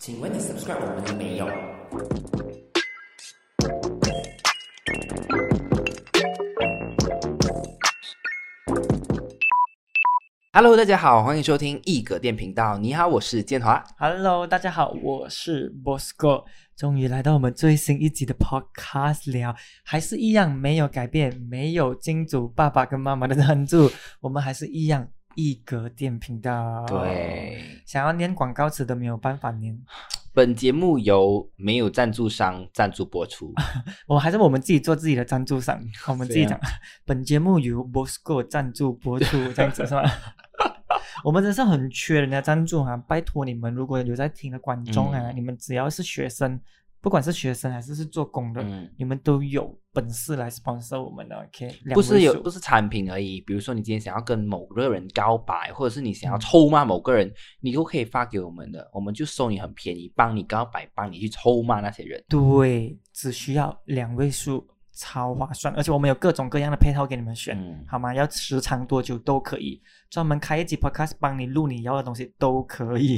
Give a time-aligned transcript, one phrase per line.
[0.00, 1.46] 请问你 subscribe 我们了没有
[10.52, 12.78] ？Hello，大家好，欢迎收听一格电频道。
[12.78, 13.84] 你好，我是建华。
[13.98, 16.44] Hello，大家好，我是 Bosco，
[16.76, 19.54] 终于来到我们最新一集的 Podcast 聊，
[19.84, 23.90] 还是一样没有改变，没有金主爸爸跟妈妈的赞助，
[24.20, 25.08] 我们还是一样
[25.38, 29.80] 一格电频道。，对，想要念广告词都没有办法念，
[30.34, 33.54] 本节目由没有赞助商赞助播出。
[34.08, 36.60] 我还是我们自己做自己的赞助商，我们自己这讲，
[37.06, 40.02] 本节目由 Bosco 赞助播出，这样子是吧？
[41.22, 46.60] 我们真是很缺人家赞助哈、拜托你们，如果有在听的观众啊，嗯你们只要是学生，
[47.00, 51.72] 不管是学生还是是做工的，嗯，你们都有本事来 sponsor 我们的，OK？
[51.94, 62.22] 不是有不不是产品而已，比如说你今天想要跟某个人告白，或者是你想要嗯臭骂某个人，你都可以发给我们的，我们就收你很便宜，帮你告白，帮你去臭骂那些人。
[62.28, 68.12] 对，只需要两位数，超划算，而且我们有各种各样的配套给你们选，嗯，好吗？
[68.12, 73.16] 要时长多久都可以，专门开一集 podcast 帮你录你要的东西都可以。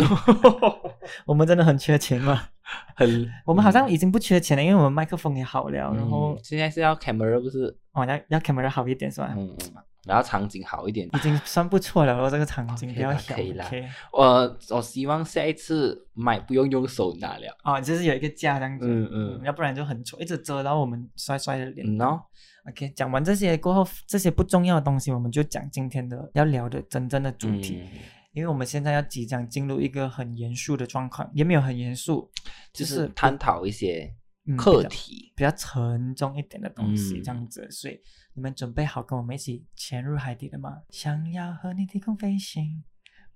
[1.25, 2.49] 我们真的很缺钱嘛？
[2.97, 7.77] 很，我们好像已经不缺钱了，因为我们麦克风也好了，嗯，然后现在是要 camera 不是？
[7.93, 9.35] 哦要要 camera 好一点是吧？
[9.37, 9.75] 嗯嗯，
[10.07, 11.09] 然后场景好一点。
[11.13, 13.71] 已经算不错了，我这个场景比较小啦可以啦。
[14.13, 17.57] 我我希望下一次买不用用手拿了。
[17.65, 21.87] 哦，就是有一个架这样子，嗯嗯要不然就很丑，一直遮到我们帅帅的脸。
[21.87, 22.21] 嗯哦
[22.69, 27.99] ，OK，讲完这些过后，这些不重要的东西，我们就讲今天的要聊的真正的主题，嗯
[28.33, 32.31] 因为我们现在要即将进入一个很严肃的状况，也没有很严肃，
[32.73, 34.15] 就就是是探讨一些
[34.47, 35.33] 嗯课题。
[35.37, 37.71] 比较沉重一点的东西，嗯这样子。
[37.71, 37.99] 所以
[38.35, 40.83] 你们准备好跟我们一起潜入海底了吗？
[40.91, 42.85] 想要和你低空飞行。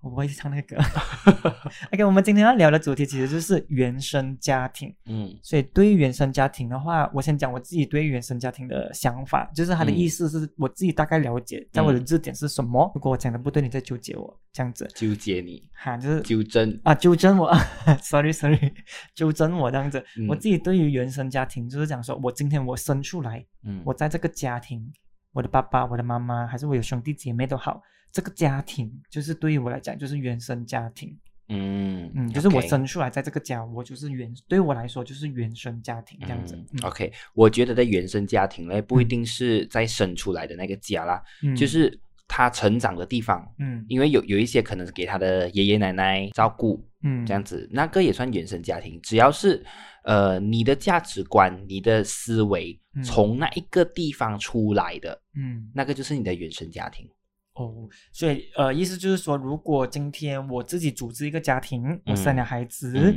[0.04, 0.82] 我不会唱那个歌。
[1.90, 4.94] OK，我们今天要聊的主题其实就是原生家庭。
[5.06, 12.90] 嗯所以对于原生家庭的话，我先讲我自己对于原生家庭的想法，就是他的嗯意思是我自己大概了解，在我的字典是什么。
[12.94, 16.78] 如果我讲的不对，你再纠结我，这样子纠结你，哈，就是纠正。
[16.84, 17.50] 啊，纠正我，
[18.02, 18.72] sorry sorry，
[19.16, 20.04] 纠正我这样子。
[20.18, 24.92] 嗯我自己对于原生家庭就是讲说，我今天我生出来，嗯，我在这个家庭，
[25.34, 31.14] 我的爸爸、我的妈妈，还是我有兄弟姐妹都好，这个家庭就是对于我来讲就是原生家庭。
[31.48, 36.54] 嗯嗯，就是我生出来在这个家，我就是原，对我来说就是原生家庭这样子。
[36.56, 43.46] 嗯嗯 OK，我觉得在原生家庭呢，不一嗯定是在生出来的那个家啦，嗯就是他成长的地方。
[43.58, 49.00] 嗯因为有有一些可能是给他的爷爷奶奶照顾，嗯这样子，那个也算原生家庭。
[49.02, 49.64] 只要是
[50.04, 57.08] 呃你的价值观、你的思维嗯从那一个地方出来的，嗯那个就是你的原生家庭。
[57.54, 63.16] 哦，所以呃，意思就是说，如果今天我自己组织一个家庭，我生了孩子，嗯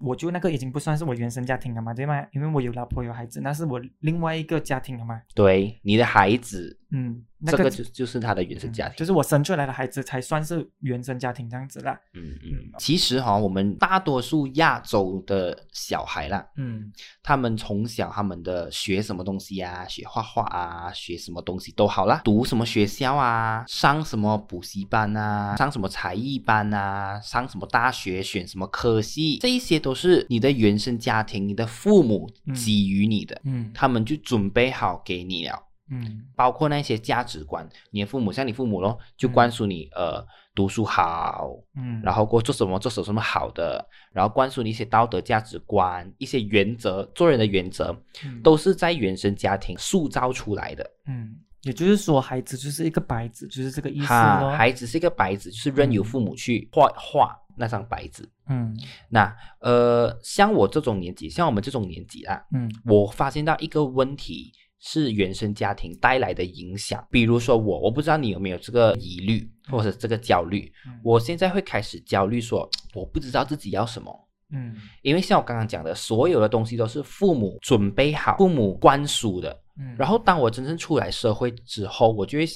[0.00, 2.24] 我就那个已经不算是我原生家庭了嘛，对吗？
[2.32, 5.20] 因为我有老婆有孩子，那是我另外一个家庭了嘛。
[5.34, 8.94] 对，你的孩子，嗯，那个这个就就是他的原生家庭。
[8.94, 11.98] 嗯就是我生出来的孩子才算是原生家庭这样子啦。
[12.14, 16.90] 嗯嗯，其实哈、我们大多数亚洲的小孩啦，嗯
[17.22, 35.67] 他们从小他们的学什么东西啊，学画画啊，学什么东西都好啦，读什么学校啊，上什么补习班啊，上什么才艺班啊，上什么大学，选什么科系，这一些都是你的原生家庭，你的父母嗯给予你的，嗯他们就准备好给你了。
[35.90, 50.84] 嗯包括那些价值观，你的父母像你父母咯，就灌输你、呃读书好，嗯，然后过做什么做什么好的，然后灌输你一些道德价值观、一些原则，做人的原则，嗯都是在原生家庭塑造出来的。
[51.06, 54.50] 嗯，也就是说，孩子就是一个白纸，就是这个意思，咯。
[54.50, 58.28] 孩子是一个白纸，就是任由父母去画画那张白纸。
[58.48, 58.76] 嗯
[59.08, 67.04] 那呃，像我这种年纪，像我们这种年纪啊，嗯我发现到一个问题是原生家庭带来的影响。
[67.10, 70.72] 比如说我，我不知道你有没有这个疑虑或者这个焦虑。
[70.86, 74.28] 嗯我现在会开始焦虑说，我不知道自己要什么。
[74.50, 79.50] 嗯因为像我刚刚讲的，所有的东西都是父母准备好、父母灌输的。
[79.78, 82.46] 嗯，然后当我真正出来社会之后，我就会，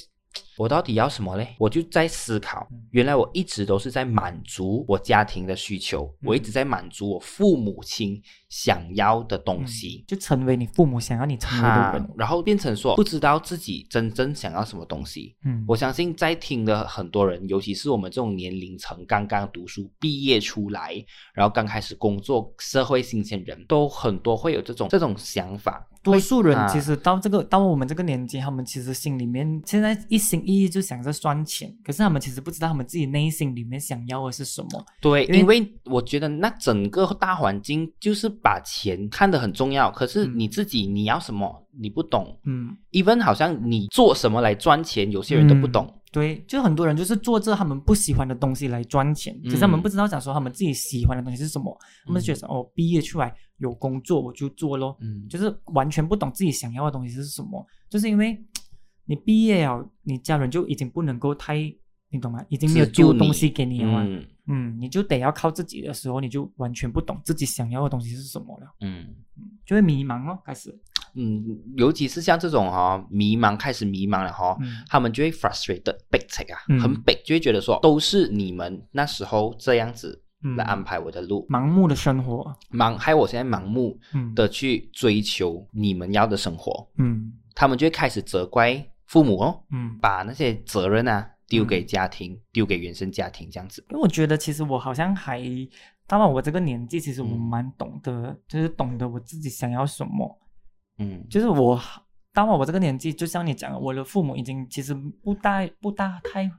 [0.57, 1.55] 我到底要什么嘞？
[1.57, 10.03] 我就在思考嗯，原来我一直都是在满足我家庭的需求，嗯我一直在满足我父母亲想要的东西。
[10.07, 12.09] 就成为你父母想要你成为的哈人。
[12.17, 15.35] 然后变成说不知道自己真正想要什么东西。
[15.43, 20.93] 嗯，我相信在听的很多人，尤其是我们这种年龄层刚刚读书毕业出来，
[21.33, 25.87] 然后刚开始工作，社会新鲜人都很多会有这种这种想法。
[26.03, 34.85] 多数人啊其实到这个到我们这个年纪，他们其实心里面现在一心翼翼就想着赚钱，可是他们其实不知道他们自己内心里面想要的是什么。
[35.01, 40.33] 对，因为我觉得那整个大环境就是把钱看得很重要，可是嗯。
[40.43, 45.87] 你自己你要什么你不懂嗯，，even 好像你做什么来赚钱，有些人都不懂。
[46.11, 49.49] 对，就很多人就是做着他们不喜欢的东西来赚钱，嗯。
[49.49, 51.75] 可是他们不知道讲说他们自己喜欢的东西是什么，
[52.05, 58.37] 他们觉得哦，毕业出来有工作我就做咯，嗯，就是完全不懂自己想要的东西是什么，就是因为
[59.05, 61.55] 你毕业了，你家人就已经不能够太，
[62.09, 62.43] 你懂吗？
[62.49, 64.25] 已经没有丢东西给你了嘛，嗯。
[64.47, 69.07] 嗯，你就得要靠自己的时候，你就完全不懂自己想要的东西是什么了，嗯。
[69.65, 70.77] 就会迷茫哦，开始，
[71.15, 71.43] 嗯，
[71.77, 74.83] 尤其是像这种哈、迷茫开始迷茫了哈、嗯。
[74.87, 76.79] 他们就会 frustrated 被这啊，嗯。
[76.79, 84.35] 很被，就会觉得说都是你们那时候这样子嗯来安排我的路，盲目的生活，盲害我现在盲目嗯。
[84.35, 87.33] 的去追求你们要的生活，嗯。
[87.55, 89.97] 他们就会开始责怪父母哦，嗯。
[89.99, 93.85] 把那些责任啊丢给家庭，丢给原生家庭这样子。
[93.89, 95.41] 因为我觉得其实我好像还
[96.07, 100.39] 到了我这个年纪，其实我嗯蛮懂得，就是懂得我自己想要什么。
[100.99, 101.79] 嗯就是我
[102.33, 106.49] 到了我这个年纪，就像你讲的，我的父母已经其实不大不大太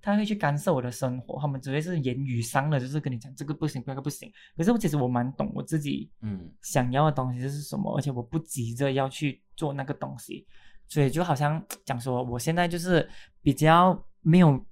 [0.00, 4.30] 太会去干涉我的生活，他们只会是言语上的，就是跟你讲这个不行，那个不行。
[4.56, 10.46] 可是我其实我蛮懂我自己嗯想要的东西是什么，而且我不急着要去做那个东西，
[10.92, 13.08] 所以就好像讲说，我现在就是
[13.40, 14.62] 比较没有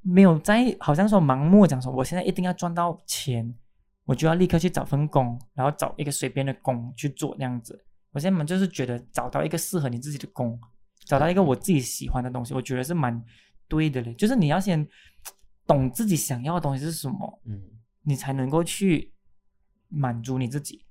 [0.00, 3.54] 没有在，好像说盲目讲说，我现在一定要赚到钱，
[4.06, 7.84] 我就要立刻去找份工，然后找一个随便的工去做那样子。
[8.12, 10.58] 我现在蛮就是觉得找到一个适合你自己的工，
[11.04, 13.22] 找到一个我自己喜欢的东西，我觉得是蛮
[13.68, 14.14] 对的嘞。
[14.14, 14.88] 就是你要先
[15.66, 17.60] 懂自己想要的东西是什么，嗯
[18.02, 19.12] 你才能够去
[19.88, 20.85] 满足你自己。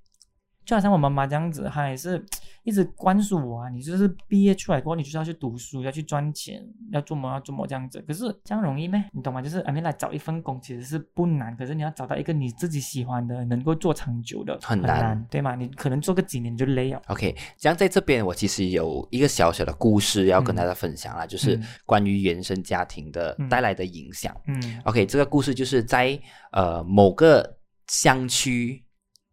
[0.66, 2.22] 就好像我妈妈这样子，她也是
[2.64, 6.60] 一直灌输我啊，你就是毕业出来过后，你就是要去读书，要去赚钱，
[6.90, 8.04] 要做么要做么这样子。
[8.08, 9.04] 可是这样容易咩？
[9.12, 9.40] 你懂吗？
[9.40, 15.54] 就是 I mean 来找一份工其实是不难，可是你要找到一个你自己喜欢的，能够做长久的，很难难，对吗？
[15.54, 17.00] 你可能做个几年就累了。
[17.06, 24.36] OK，这样在这边我其实有一个小小的故事要跟大家分享啦，就是嗯关于原生家庭的嗯带来的影响。
[24.48, 26.18] 嗯 OK，这个故事就是在
[26.50, 28.82] 呃某个乡区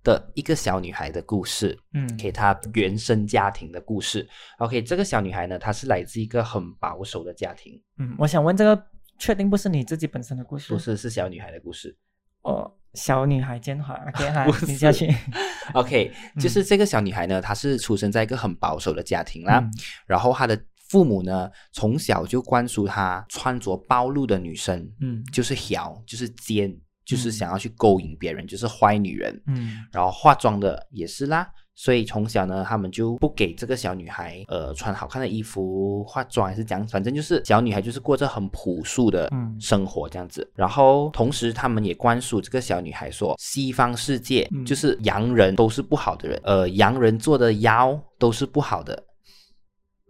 [0.04, 4.28] 的一个小女孩的故事，嗯给她原生家庭的故事。
[4.58, 8.86] OK，这个小女孩呢，她是来自一个很保守的家庭，嗯，我想问这个
[9.18, 10.74] 确定不是你自己本身的故事？
[10.74, 11.96] 不是是小女孩的故事。
[12.42, 15.10] 哦，小女孩见好， OK 你下去。
[15.74, 19.72] OK，嗯就是这个小女孩呢，她是出生在一个很保守的家庭啦，嗯
[20.06, 29.42] 然后她的父母呢，从小就灌输她穿着暴露的女生嗯就是小，就是奸，就是嗯想要去勾引别人，就是坏女人。
[29.48, 40.50] 嗯然后化妆的也是啦，所以从小呢，他们就不给这个小女孩呃穿好看的衣服、化妆还是讲，反正就是小女孩就是过着很朴素的嗯生活这样子。
[40.56, 49.04] 然后同时他们也灌输这个小女孩说，西方世界嗯就是洋人都是不好的人，呃，洋人做的妖都是不好的。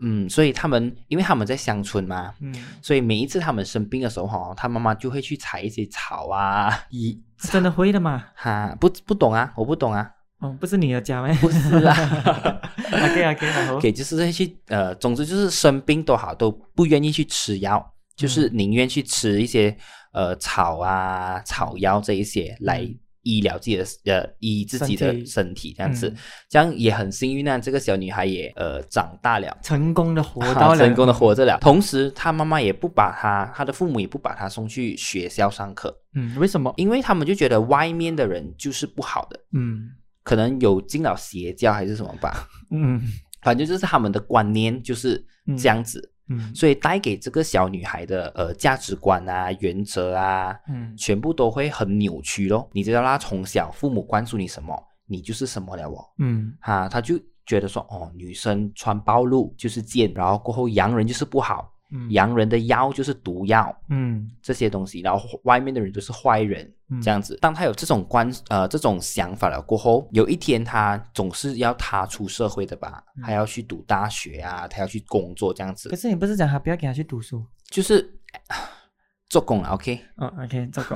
[0.05, 8.25] 嗯，所以他们因为他们在乡村嘛，嗯，所以每一次他们生病的时候哈，他妈妈就会去采一些草啊，一真的会的嘛？
[8.35, 10.09] 哈不不懂啊，我不懂啊，
[10.39, 11.33] 哦，不是你的家吗？
[11.39, 11.95] 不是啊。
[12.91, 17.83] OK OK，然后 OK，就是会去呃，总之就是生病都好，都不愿意去吃药，
[18.15, 19.75] 就是嗯宁愿去吃一些
[20.11, 26.17] 呃草啊、草药这一些来嗯医疗自己的呃医自己的身体，这样子，嗯。
[26.49, 27.57] 这样也很幸运啊。
[27.57, 29.57] 这个小女孩也呃长大了。
[29.61, 36.73] 成功的活到了， 成功的活着了，同时她妈妈也不把她，她的父母也不把她送去学校上课，嗯，为什么？
[36.77, 39.89] 因为他们就觉得外面的人就是不好的，嗯。
[40.23, 43.01] 可能有进了邪教还是什么吧， 嗯。
[43.41, 45.21] 反正就是他们的观念就是
[45.57, 46.12] 这样子，嗯
[46.55, 52.69] 所以带给这个小女孩的呃价值观啊、原则啊，嗯全部都会很扭曲咯。
[52.71, 54.73] 你知道啦，从小父母灌输你什么，
[55.05, 56.05] 你就是什么了哦。
[56.19, 66.65] 嗯哈，他就觉得说，哦，女生穿暴露就是贱，然后过后洋人就是不好，嗯洋人的药就是毒药嗯这些东西，然后外面的人都是坏人。
[66.89, 77.43] 嗯这样子，当他有这种观呃这种想法了过后，有一天他总是要踏出社会的吧，嗯他要去读大学啊，他要去工作这样子可，是你不是讲他不要给他去读书？
[77.69, 78.13] 就是
[79.29, 79.99] 做工了，OK？
[80.17, 80.95] 嗯，OK，做工。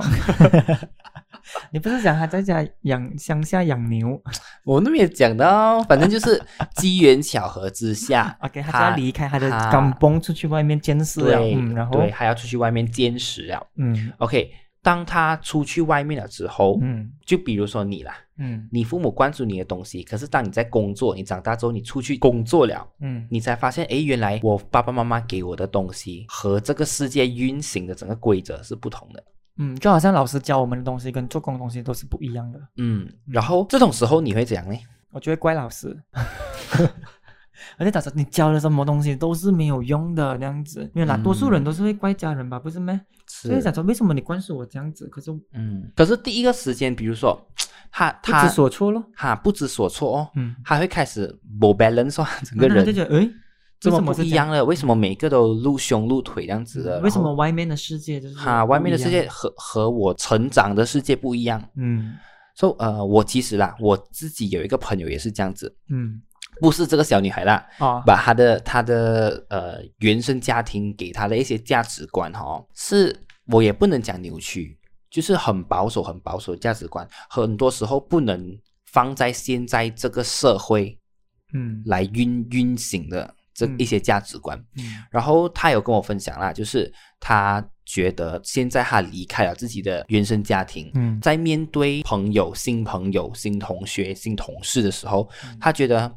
[1.72, 4.20] 你不是讲他在家养乡下养牛
[4.68, 6.38] 我那边也讲到，反正就是
[6.76, 8.36] 机缘巧合之下？
[8.44, 11.38] OK，他就要离开他的他甘崩，出去外面监视了。
[11.38, 13.66] 对，嗯，然后对，还要出去外面监视了。
[13.76, 14.50] 嗯 OK，
[14.82, 22.86] 当他出去外面了之后，嗯就比如说你啦，嗯你父母关注你的东西，可是当你在工作，你长大之后，你出去工作了。
[23.00, 29.24] 嗯你才发现，诶，原来我爸爸妈妈给我的东西和这个世界运行的整个规则是不同的。
[29.58, 32.60] 嗯，就好像老师教我们的东西跟做工的东西都是不一样的。
[32.76, 34.78] 嗯，然后这种时候你会怎样呢？
[35.10, 35.96] 我就会怪老师，
[37.76, 42.98] 而且他说你教的什么东西都是没有用的那样子，因为大多数人都是会怪家人吧，不是咩？
[43.26, 47.40] 所以是想说为什么你灌输我这样子，可是嗯，可是第一个时间，比如说
[47.90, 49.02] 他他知所措咯。
[49.16, 53.30] 他不知所措哦，嗯，他会开始不 balance 哦，整个人他就觉得诶，
[53.80, 54.64] 这么不一样了？
[54.64, 57.00] 为什么每个都露胸露腿这样子的？
[57.00, 61.62] 为什么外面的世界就是哈，外面的世界和和我成长的世界不一样。
[61.76, 62.14] 嗯。
[62.54, 66.20] 所、以呃，我其实啦，我自己有一个朋友也是这样子，嗯。
[66.60, 68.00] 不是这个小女孩啦，啊。
[68.04, 73.16] 把她的她的呃原生家庭给她的一些价值观哈、哦，是
[73.46, 74.76] 我也不能讲扭曲，
[75.08, 80.98] 就是很保守很保守的价值观，很多时候不能放在现在这个社会
[81.54, 81.80] 嗯。
[81.86, 83.74] 来运运行的这嗯。
[83.78, 84.56] 一些价值观。
[84.76, 85.02] 嗯。
[85.10, 91.20] 然后他有跟我分享啦，就是他觉得现在他离开了自己的原生家庭，嗯。
[91.20, 95.58] 在面对朋友、新朋友、新同学、新同事的时候，嗯。
[95.60, 96.14] 他觉得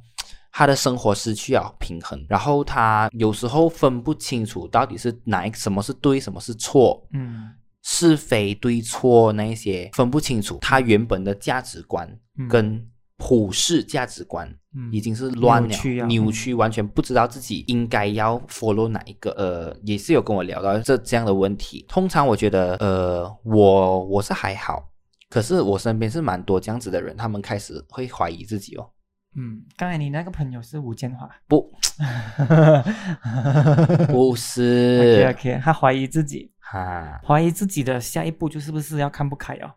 [0.51, 7.51] 他的生活失去了平衡，然后他有时候分不清楚到底是哪一什么是对，什么是错，嗯。
[7.83, 12.07] 是非对错那一些分不清楚，他原本的价值观
[12.37, 12.47] 嗯。
[12.47, 12.87] 跟
[13.23, 21.85] 普世价值观嗯已经是乱了，扭曲啊扭曲完全不知道自己应该要 follow 哪一个，呃，也是有跟我聊到这这样的问题。
[21.87, 24.89] 通常我觉得，呃，我我是还好，
[25.29, 28.89] 可是我身边是蛮多这样子的人，他们开始会怀疑自己哦，
[29.37, 31.29] 嗯，刚才你那个朋友是吴建华？
[31.47, 31.71] 不，
[34.09, 39.69] 不 OK 是，OK，他怀疑自己，哈，怀疑自己的下一步就是不是要看不开哦？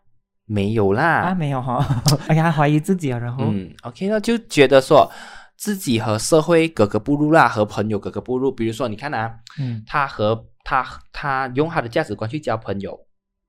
[0.45, 1.03] 没有啦。
[1.21, 1.77] 啊，没有哈、
[2.29, 3.45] OK，他怀疑自己啊，然后。
[3.47, 5.11] 嗯，OK，那就觉得说
[5.57, 8.51] 自己和社会格格不入啦，和朋友格格不入。
[8.51, 9.83] 比如说，你看啊，嗯。
[9.87, 12.99] 他和他他用他的价值观去交朋友，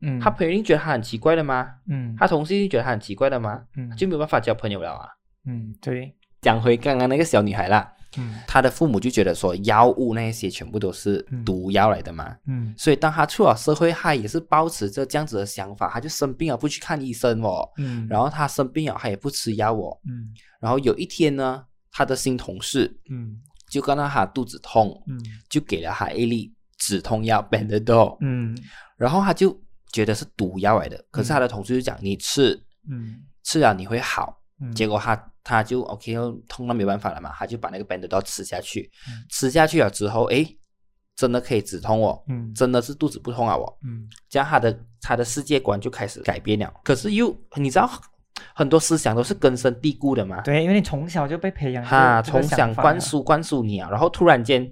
[0.02, 1.68] 嗯，他朋友一定觉得他很奇怪的吗？
[1.88, 2.14] 嗯。
[2.18, 3.60] 他同事一定觉得他很奇怪的吗？
[3.76, 3.90] 嗯。
[3.96, 5.08] 就没有办法交朋友了啊。
[5.46, 6.14] 嗯对。
[6.42, 8.40] 讲回刚刚那个小女孩啦，嗯。
[8.46, 11.44] 她的父母就觉得说药物那些全部都是嗯。
[11.44, 12.74] 毒药来的嘛，嗯。
[12.76, 20.34] 所以当他出了社会，他也是保持着这样子的想法，他就生病了不去看医生哦，嗯，然后他生病了他也不吃药哦，嗯。
[20.60, 23.40] 然后有一天呢，他的新同事嗯。
[23.68, 25.18] 就看到他肚子痛，嗯。
[25.48, 28.56] 就给了他一粒止痛药 Benadryl，嗯。
[28.96, 29.58] 然后他就
[29.92, 32.58] 觉得是毒药来的，可是他的同事就讲你吃
[32.88, 35.16] 嗯吃了你会好，嗯，结果他
[35.48, 36.12] 他就 OK，
[36.48, 40.44] 痛到没办法了嘛，他就把那个 Benadryl 吃下去，嗯吃下去了之后，诶，
[41.14, 46.72] 真的可以止痛哦，嗯真的是肚子不痛啊哦，嗯这样他的他的世界观就开始改变了。
[46.82, 47.88] 可是又你知道，
[48.56, 54.68] 很多思想都是根深蒂固的嘛，对，因为你从小就被培养哈，从小灌输灌输你啊，然后突然间。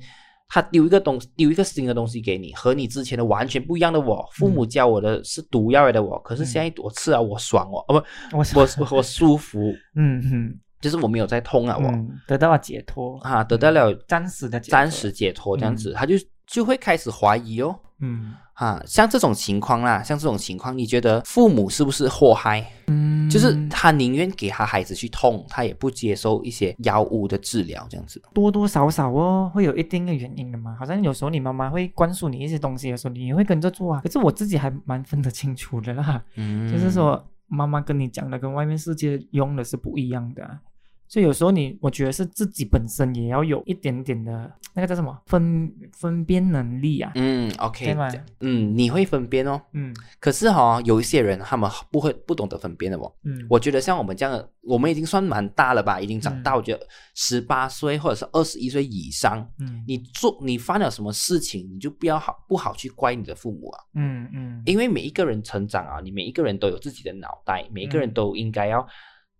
[0.47, 4.25] 他丢一个东丢一个新的东西给你，和你之前的完全不一样的我。
[4.35, 11.87] 父母教我的是毒药来的我，可是现在我吃了我爽哦，哦不，我我我我舒服， 嗯嗯就是我没有在痛啊我。
[11.89, 16.15] 嗯得到了解脱，啊，得到了暂时的解脱暂时解脱，这样子，他就
[16.47, 17.75] 就会开始怀疑哦。
[18.01, 22.65] 嗯啊，像这种情况啦，像这种情况，你觉得父母是不是祸害？
[22.87, 28.21] 嗯，就是他宁愿给他孩子去痛，他也不接受一些药物的治疗，这样子。
[28.33, 30.77] 多多少少哦，会有一定的原因的嘛。
[30.79, 34.01] 好像有时候你妈妈会灌输你一些东西的时候，你也会跟着做啊。
[34.03, 40.61] 可是我自己还蛮分得清楚的啦，嗯，就是说妈妈跟你讲的跟外面世界用的是不一样的啊、
[41.07, 47.13] 所以有时候你，我觉得是自己本身也要有一点点的那个叫什么分分辨能力啊。
[47.15, 49.61] 嗯，OK，对吗嗯，你会分辨哦。
[49.73, 53.13] 嗯可是哈、有一些人他们不会不懂得分辨的哦。
[53.23, 68.85] 嗯，我觉得像我们这样的，我们已经算蛮大了吧，已经长大，嗯我觉得十八岁或者是二十一岁以上，嗯你做你犯了什么事情，你就不要好不好去怪你的父母啊，嗯嗯因为每一个人成长啊，你每一个人都有自己的脑袋，每一个人嗯都应该要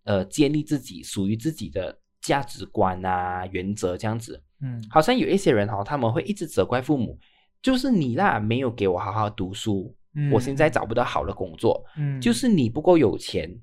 [0.05, 4.41] 呃建立自己属于自己的价值观啊原则这样子。
[4.61, 7.19] 嗯好像有一些人哈、他们会一直责怪父母，
[7.61, 13.53] 就是你啦，没有给我好好读书，嗯，我现在找不到好的工作，嗯就是你不够有钱，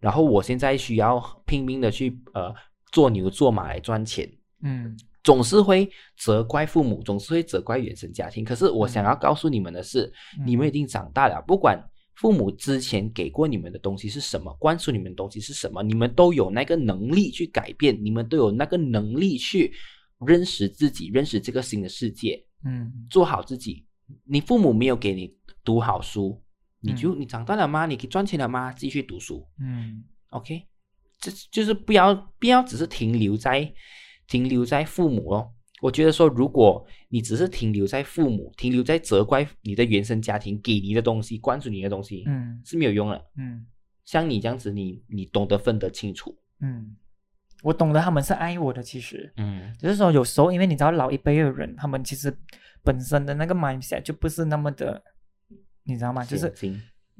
[0.00, 2.52] 然后我现在需要拼命的去呃
[2.92, 4.26] 做牛做马来赚钱。
[4.62, 8.42] 嗯总是会责怪父母，总是会责怪原生家庭。
[8.42, 11.78] 可是我想要告诉你们的是，嗯你们已经长大了，不管
[12.20, 19.72] 父母之前给过你们的东西是什么，灌输你们的东西是什么，你们都有那个能力去改变，你们都有那个能力去
[20.26, 23.86] 认识自己，认识这个新的世界，嗯做好自己。
[24.24, 25.32] 你父母没有给你
[25.62, 26.42] 读好书，
[26.80, 27.86] 你就你长大了吗？
[27.86, 28.72] 你可以赚钱了吗？
[28.72, 30.64] 继续读书嗯，OK，
[31.20, 33.72] 这就是不要不要只是停留在
[34.26, 35.52] 停留在父母哦。
[35.80, 42.60] 我觉得说，如果你只是停留在父母，停留在责怪你的原生家庭给你的东西、灌输你的东西，嗯。
[42.64, 43.24] 是没有用的。
[43.36, 43.66] 嗯。
[44.04, 46.96] 像你这样子，你你懂得分得清楚，嗯，
[47.62, 49.72] 我懂得他们是爱我的，其实嗯。
[49.78, 52.34] 只是说有时候，因为你知道老一辈的人，他们其实
[52.82, 55.02] 本身的那个 mindset 就不是那么的，
[55.84, 56.24] 你知道吗？
[56.24, 56.50] 就是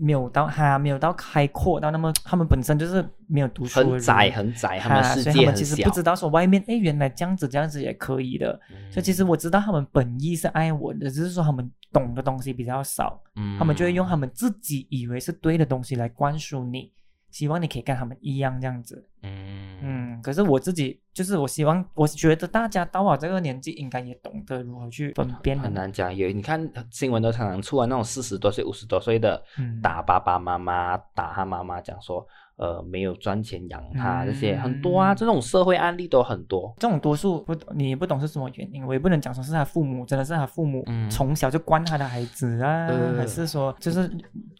[0.00, 3.92] 没有到哈，没有到开阔到那么，他们本身就是没有读书的人。
[3.92, 8.58] 很窄很窄，他们所以他们其实不知道说外面哎，原来这样子这样子也可以的。
[8.90, 16.92] 所以其实我知道他们本意是爱我的，只是说他们懂的东西比较少，嗯他们就会用他们自己以为是对的东西来灌输你，
[17.30, 19.06] 希望你可以跟他们一样这样子。
[19.22, 26.14] 嗯嗯，可是我自己就是我希望，我觉得大家到我这个年纪，应该也懂得如何去分辨很难讲。
[26.14, 32.26] 有你看新闻都常常出啊，那种四十多岁、五十多岁的嗯打爸爸妈妈、打他妈妈，讲说
[32.58, 36.74] 呃没有赚钱养他，这些很多啊，嗯这种社会案例都很多。
[36.78, 44.10] 这种多数不，你也不懂是什么原因，我也不能讲说是他父母，真的是他父母嗯从小就惯他的孩子啊，呃还是说就是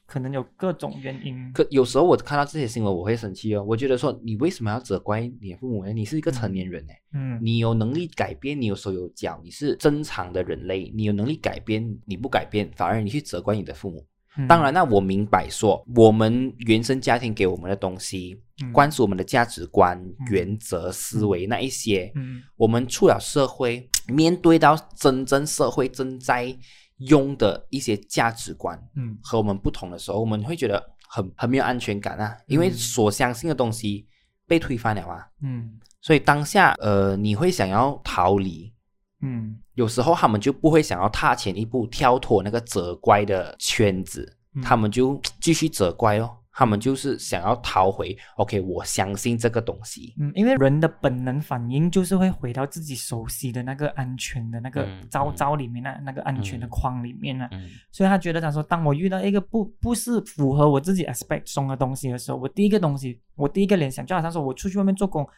[0.06, 1.52] 可能有各种原因。
[1.52, 3.62] 可有时候我看到这些新闻，我会生气哦。
[3.62, 5.92] 我觉得说，你为什么要责怪你的父母呢？
[5.92, 14.04] 你是一个成年人呢，嗯你有能力改变，你有手有脚，你是正常的人类，你有能力改变，你不改变，反而你去责怪你的父母。
[14.38, 14.48] 嗯。
[14.48, 18.72] 当然，那我明白说，我们原生家庭给我们的东西，嗯。
[18.72, 22.42] 灌输我们的价值观、原则、思维那一些，嗯。
[22.56, 26.56] 我们出了社会，面对到真正社会正在
[26.98, 29.18] 用的一些价值观嗯。
[29.22, 34.06] 和我们不同的时候，我们会觉得很很没有安全感啊，因为嗯所相信的东西
[34.46, 35.78] 被推翻了啊，嗯。
[36.00, 38.72] 所以当下呃，你会想要逃离。
[39.20, 39.58] 嗯。
[39.74, 44.62] 有时候他们就不会想要踏前一步，跳脱那个责怪的圈子，嗯。
[44.62, 46.34] 他们就继续责怪哦。
[46.50, 55.36] 他们就是想要逃回，OK，我相信这个东西，嗯，因为人的本能反应就是会回到自己熟悉的那个安全的那个嗯罩嗯。
[55.36, 56.68] 罩里面那、那个安全的嗯。
[56.68, 57.68] 框里面呢、嗯。
[57.92, 65.28] 所以他觉得他说，当我遇到一个不不是符合我自己 aspect 中的东西的时候，我第一个东西，我第一个联想就好像说我出去外面做工，我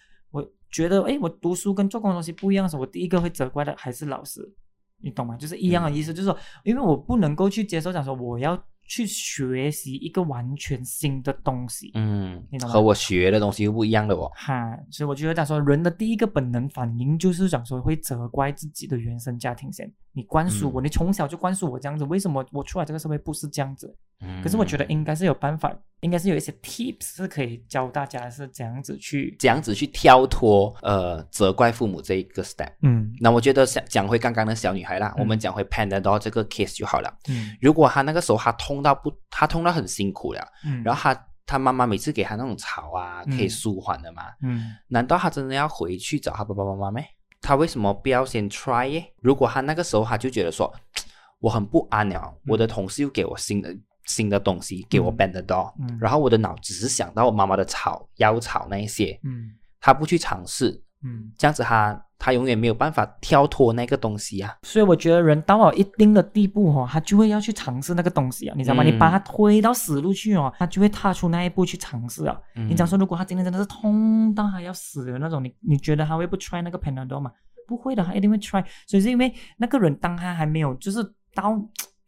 [0.70, 4.40] 觉得哎，我读书跟做工的东西不一样的时候，我第一个会责怪的还是老师，
[5.00, 5.36] 你懂吗？
[5.36, 14.30] 就是一样的意思，就是说，因为我不能够去接受讲说我要去学习一个完全新的东西，嗯你懂吗和我学的东西又不一样的哦。
[14.34, 23.94] 哈，所以我觉得讲说人的第一个本能反应就是讲说会责怪自己的原生家庭先，你灌输我，你从小就灌输我这样子，为什么我出来这个社会不是这样子？
[24.22, 32.70] 嗯可是我觉得应该是有办法，应该是有一些 tips 是可以教大家是怎样子去，这样子去跳脱呃责怪父母这一个 step。
[32.82, 37.10] 嗯那我觉得讲讲回刚刚的小女孩啦，嗯我们讲回 Panadol 这个 case 就好了。
[37.28, 47.02] 嗯如果她那个时候她痛到不，她痛到很辛苦了，嗯，然后她她妈妈每次给她那种草啊，可以嗯舒缓的嘛，嗯难道她真的要回去找她爸爸妈妈咩？
[47.40, 49.12] 她为什么不要先 try 耶？
[49.20, 50.72] 如果他那个时候他就觉得说，
[51.40, 53.74] 我很不安了，我的同事又给我新的
[54.04, 55.16] 新的东西，给我嗯。
[55.16, 55.98] Panadol，、嗯。
[56.00, 59.52] 然后我的脑只是想到我妈妈的草药草那一些，嗯。
[59.80, 64.54] 他不去尝试，嗯，这样子他他永远没有办法跳脱那个东西啊。
[64.62, 68.82] 所以我觉得人到了一定的地步哦，他就会要去尝试那个东西啊，你知道吗？
[68.82, 72.38] 嗯你把他推到死路去哦，他就会踏出那一步去尝试啊。
[72.56, 77.32] 嗯你讲说，如果他今天真的是痛到他要死的那种，你你觉得他会不 try 那个 Panadol 吗？
[77.66, 78.64] 不会的，他一定会 try。
[78.86, 81.02] 所以是因为那个人当他还没有就是
[81.34, 81.56] 到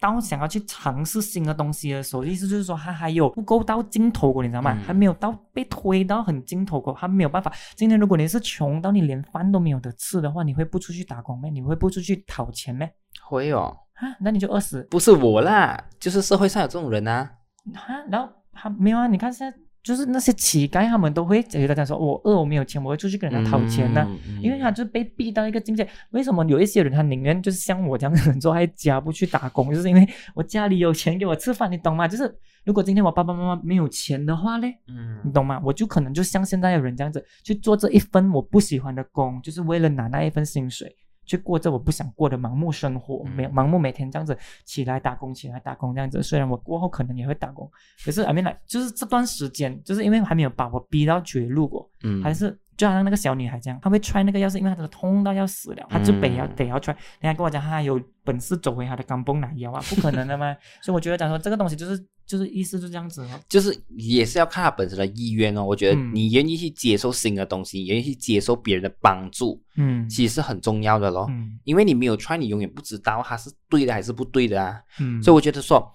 [0.03, 4.73] 到想要去尝试新的东西的时候，意思就是说他还有不够到尽头过，你知道吗？
[4.75, 7.53] 嗯还没有到被推到很尽头过，他没有办法。
[7.77, 11.49] 今天如果你是穷到你连饭都没有得吃的话，你会不出去打工咩？
[11.49, 12.93] 你会不出去讨钱咩？
[13.23, 17.31] 会哦，啊，那你就饿死不是我啦，就是社会上有这种人啊。
[17.75, 18.03] 啊！
[18.11, 25.88] 然后他没有啊，你看现在就是那些乞丐，他们都会觉得讲说，我饿，我没有钱，我会出去跟人家讨钱呢、嗯嗯因为他就被逼到一个境界。
[26.11, 32.07] 为什么有一些人他宁愿就是像我这样子坐在家不去打工，就是因为我家里有钱给我吃饭，你懂吗？
[32.07, 32.33] 就是
[32.64, 35.61] 如果今天我爸爸妈妈没有钱的话嘞，你嗯懂吗？
[35.64, 40.95] 我就可能就像现在的人这样子去做这一份我不喜欢的工，就是为了拿那一份薪水。
[41.25, 46.23] 去过着我不想过的盲目生活，没有嗯盲目每天这样子起来打工，起来打工这样子。
[46.23, 47.71] 虽然我过后可能也会打工，
[48.05, 56.95] 可是 I mean like 就是这段时间，就是因为还没有把我逼到绝路过，嗯还是就好像那个小女孩这样，她会 try 那个钥匙因为她真的痛到要死了，她就得要、嗯得要 try。
[57.21, 60.57] 人家跟我讲，她有本事走回她的钢蹦奶腰啊，不可能的嘛。
[60.83, 63.40] 所以我觉得讲说这个东西就是就是意思就这样子哦。
[63.47, 65.62] 就是也是要看他本身的意愿哦。
[65.62, 71.27] 我觉得嗯你愿意去接受新的东西，你愿意去接受别人的帮助，嗯其实是很重要的咯。
[71.29, 74.81] 嗯因为你没有 try，你永远不知道它是对的还是不对的啊。
[74.99, 75.87] 嗯，所以我觉得说，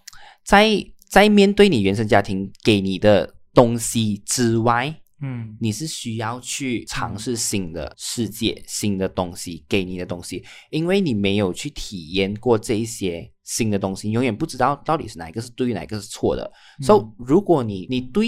[0.44, 0.70] 在
[1.10, 16.52] 在面对你原生家庭给你的东西之外，嗯你是需要去尝试新的世界、新的东西给你的东西，因为你没有去体验过这一些新的东西，你永远不知道到底是哪一个是对，哪一个是错的。
[16.82, 18.28] 所、以，如果你你对，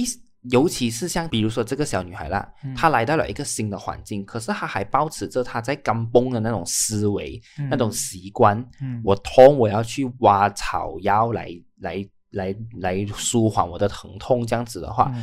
[0.49, 8.57] 尤其是像比如说这个小女孩啦，嗯她来到了一个新的环境，可是她还保持着她在刚崩的那种思维、那种习惯。
[8.81, 11.49] 嗯我痛，我要去挖草药来
[11.81, 15.13] 来来来舒缓我的疼痛，这样子的话。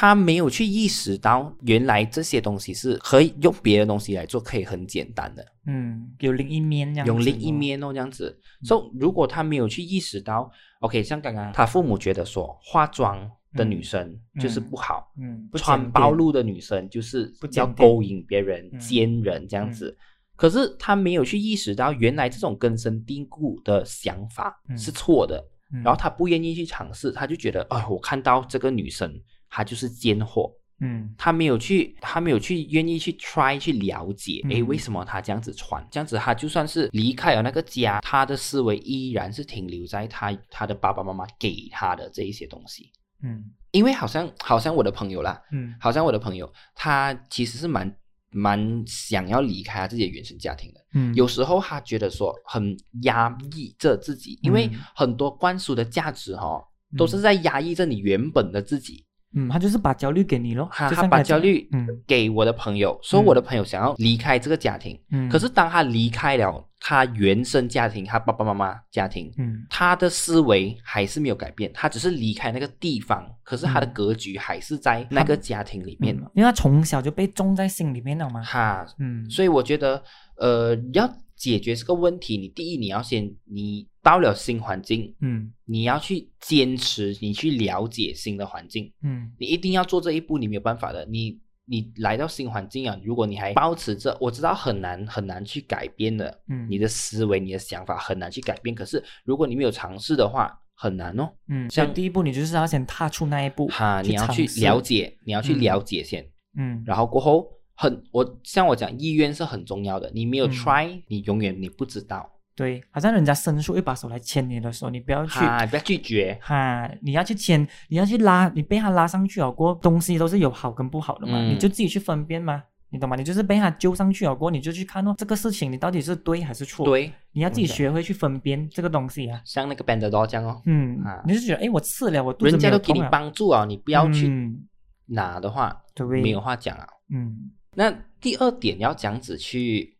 [0.00, 8.40] 嗯他没有去意识到，原来这些东西是可以用别的东西来做，可以很简单的，嗯，有另一面这样子，用另一，面哦，这样子。
[8.62, 19.94] 所、以，如果他没有去意识到，OK，像刚刚他父母觉得说，化妆的女生就是不好，嗯，不穿暴露的女生就是要勾引别人、嗯奸人这样子。
[20.34, 24.78] 可是他没有去意识到，原来这种根深蒂固的想法嗯。
[24.78, 25.44] 是错的。
[25.74, 25.82] 嗯。
[25.82, 29.12] 然后他不愿意去尝试，他就觉得，哎，我看到这个女生，
[29.50, 35.86] 她就是奸货，嗯他没有去，他没有去愿意去 try 去了解，嗯诶，为什么他这样子穿？
[35.90, 42.90] 这样子他就算是离开了那个家，他的思维依然是停留在他他的爸爸妈妈给他的这一些东西。
[43.22, 47.94] 嗯因为好像好像我的朋友啦，嗯好像我的朋友，他其实是蛮
[48.30, 50.80] 蛮想要离开他自己的原生家庭的。
[50.94, 56.64] 嗯，有时候他觉得说很压抑着自己，因为嗯很多灌输的价值哦，
[56.96, 59.04] 都是在压抑着你原本的自己。
[59.34, 61.86] 嗯，他就是把焦虑给你咯，他他把焦虑嗯。
[62.06, 69.64] 给我的朋友，说我的朋友想要离开这个家庭，嗯，可是当他离开了他原生家庭，他爸爸妈妈家庭，嗯。
[69.70, 76.16] 他的思维还是没有改变，他只是离开那个地方，可是他的嗯格局还是在那个家庭里面。
[76.16, 80.02] 嗯，因为他从小就被种在心里面了嘛，哈，嗯，所以我觉得，
[80.36, 81.08] 呃，要
[81.40, 85.50] 解决这个问题，你第一你要先，你到了新环境，嗯。
[85.64, 89.32] 你要去坚持，你去了解新的环境，嗯。
[89.38, 91.06] 你一定要做这一步，你没有办法的。
[91.06, 98.74] 你你来到新环境啊，如果你还保持着，我知道很难很难去改变的，嗯，你的思维、你的想法很难去改变。
[98.74, 101.30] 可是如果你没有尝试的话，很难哦。
[101.48, 107.48] 嗯，所以像第一步你就是要先踏出那一步，哈，你要去了，解，你要去嗯了解先，嗯，然后过后
[107.80, 110.10] 很，我像我讲，意愿是很重要的。
[110.12, 112.30] 你没有嗯 try，、你永远你不知道。
[112.54, 115.38] 对，好像人家伸出一把手来牵你的时候，你不要去。
[115.38, 116.38] 哈，不要拒绝。
[116.42, 123.16] 哈，你要去牵，你要去拉，你被他拉上去了过后，东西都是有好跟不好的嘛，嗯你就自己去分辨嘛，你懂吗？
[123.16, 129.40] 你就是被他揪上去了过后，你就去看哦，这个事情你到底是对还是错？，对，你要自己学会去分辨这个东西啊。
[129.46, 134.66] 像那个 b a n d a d o 这样哦，嗯，啊你就觉得哎，我吃了，我肚子人家都给你帮助啊，你不要去嗯
[135.06, 136.86] 拿的话，对，没有话讲啊。
[137.12, 137.90] 嗯那
[138.20, 139.96] 第二点要这样子去，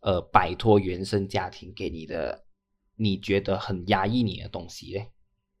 [0.00, 2.44] 呃，摆脱原生家庭给你的，
[2.96, 5.08] 你觉得很压抑你的东西嘞？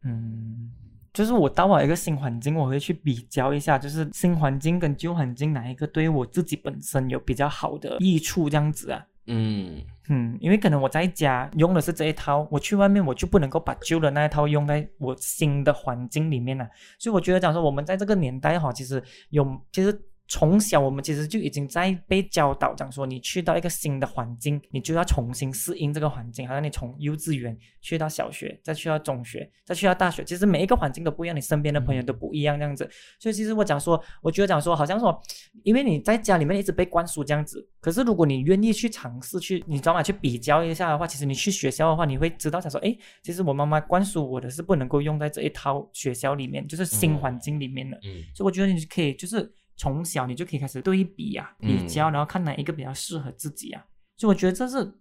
[0.04, 0.70] 嗯，
[1.14, 9.02] 就是我到了一个新环境，我会去比较一下，就是新环境跟旧环境哪一个对我自己本身有比较好的益处，这样子啊。
[9.26, 19.98] 嗯嗯，因为可能我在家用的是这一套，我去外面我就不能够把旧的那一套用在我新的环境里面了、所以我觉得讲说，我们在这个年代哈，其实有其实。
[20.34, 26.44] 从小我们其实就已经在被教导，讲说你去到一个新的环境，你就要重新适应这个环境。
[26.48, 32.90] 好像你从幼稚园去到小学，再去到中学，再去到大学，其实每一个环境都不一样，你身边的朋友都不一样，这样子。
[33.20, 35.16] 所以其实我讲说，我觉得讲说，好像说，
[35.62, 40.02] 因为你在家里面一直被灌输这样子，可是如果你愿意去尝试去，你知道吗？
[40.02, 47.96] 去比较一下的话，其实你去学校的话，你会知道想说，诶，其实我妈妈灌输我的是不能够用在这一套学校里面，就是新环境里面的。
[47.98, 53.84] 嗯所以我觉得你可以就是从小你就可以开始对比啊，嗯比较，然后看哪一个比较适合自己啊。
[54.16, 54.92] 所以我觉得这是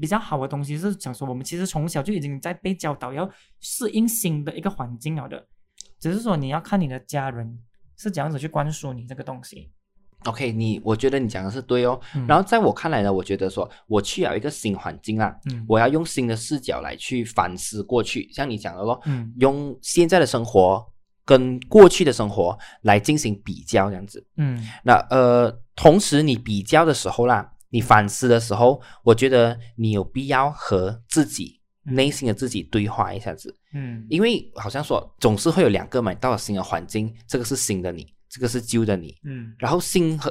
[0.00, 3.28] 比较好的东西，是想说我们其实从小就已经在被教导要
[3.60, 5.46] 适应新的一个环境了的，
[5.98, 7.58] 只是说你要看你的家人
[7.96, 9.70] 是怎样子去灌输你这个东西。
[10.24, 12.00] ，OK，你我觉得你讲的是对哦。
[12.14, 20.91] 嗯然后在我看来呢，我觉得说我去了一个新环境啊，嗯我要用新的视角来去反思过去，像你讲的咯，嗯用现在的生活
[21.24, 24.26] 跟过去的生活来进行比较，这样子。
[24.36, 24.66] 嗯。
[24.84, 31.94] 那呃，同时你比较的时候啦，你反思的时候，我觉得你有必要和自己嗯。
[31.94, 34.06] 内心的自己对话一下子，嗯。
[34.08, 39.54] 因为好像说总是会有两个嘛，到了新的环境，这个是新的你，这个是旧的你，嗯。
[39.58, 40.30] 然后新和